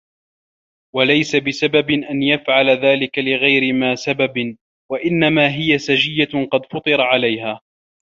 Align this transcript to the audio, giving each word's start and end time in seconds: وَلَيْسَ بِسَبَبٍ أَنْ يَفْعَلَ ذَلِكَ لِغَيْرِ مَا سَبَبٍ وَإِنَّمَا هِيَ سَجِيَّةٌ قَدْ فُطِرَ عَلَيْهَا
وَلَيْسَ 0.95 1.35
بِسَبَبٍ 1.35 1.89
أَنْ 1.91 2.21
يَفْعَلَ 2.23 2.69
ذَلِكَ 2.69 3.19
لِغَيْرِ 3.19 3.73
مَا 3.73 3.95
سَبَبٍ 3.95 4.57
وَإِنَّمَا 4.91 5.55
هِيَ 5.55 5.77
سَجِيَّةٌ 5.77 6.45
قَدْ 6.51 6.65
فُطِرَ 6.65 7.01
عَلَيْهَا 7.01 7.61